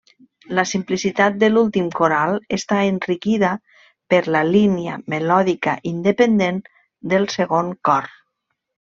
La 0.57 0.61
simplicitat 0.69 1.35
de 1.41 1.47
l'últim 1.49 1.89
coral 1.97 2.31
està 2.57 2.79
enriquida 2.91 3.51
per 4.13 4.21
la 4.35 4.41
línia 4.55 4.95
melòdica 5.15 5.75
independent 5.91 6.57
del 7.13 7.29
segon 7.35 7.71
cor. 7.91 8.09